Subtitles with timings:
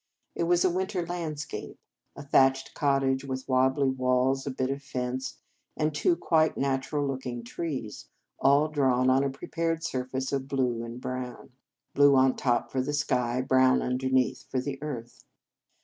[0.33, 1.77] It was a winter landscape;
[2.15, 5.37] a thatched cottage with wobbly walls, a bit of fence,
[5.77, 8.09] and two quite natural looking trees,
[8.39, 11.51] all drawn on a prepared surface of blue and brown,
[11.93, 15.23] blue on top for the sky, brown underneath for the earth.